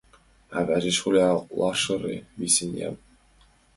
—Аваже, 0.57 0.91
шола 0.99 1.27
ларыште 1.59 1.95
висе-ян. 2.39 2.95